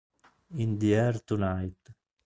In 0.55 0.79
the 0.79 0.95
Air 0.95 1.13
Tonight 1.23 1.93